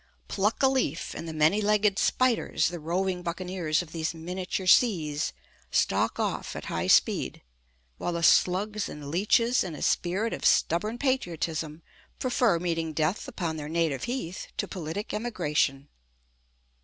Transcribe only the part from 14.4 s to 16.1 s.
to politic emigration.